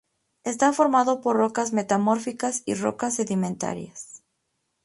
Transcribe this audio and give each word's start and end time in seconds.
Está 0.51 0.73
formado 0.73 1.21
por 1.21 1.35
rocas 1.35 1.73
metamórficas 1.73 2.63
y 2.65 2.73
rocas 2.73 3.13
sedimentarias. 3.13 4.23